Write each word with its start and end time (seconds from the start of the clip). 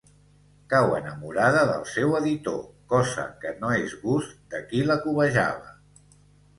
Cau 0.73 0.87
enamorada 0.99 1.59
del 1.73 1.83
seu 1.97 2.17
editor, 2.21 2.57
cosa 2.97 3.29
que 3.45 3.55
no 3.63 3.73
és 3.85 3.97
gust 4.09 4.37
de 4.57 4.67
qui 4.73 4.85
la 4.93 5.01
cobejava. 5.09 5.75